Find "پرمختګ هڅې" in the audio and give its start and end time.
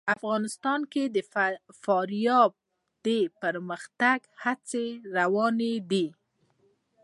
3.41-4.87